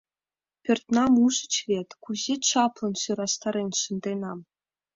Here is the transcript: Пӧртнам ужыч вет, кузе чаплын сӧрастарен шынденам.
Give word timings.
Пӧртнам 0.63 1.13
ужыч 1.25 1.53
вет, 1.69 1.89
кузе 2.03 2.33
чаплын 2.47 2.93
сӧрастарен 3.01 3.69
шынденам. 3.81 4.39